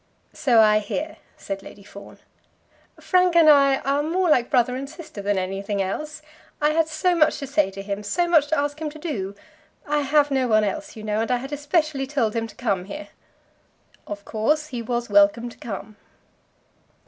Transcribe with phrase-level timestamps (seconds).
[0.33, 2.17] "So I hear," said Lady Fawn.
[2.99, 6.23] "Frank and I are more like brother and sister than anything else.
[6.59, 9.35] I had so much to say to him; so much to ask him to do!
[9.85, 12.85] I have no one else, you know, and I had especially told him to come
[12.85, 13.09] here."
[14.07, 15.97] "Of course he was welcome to come."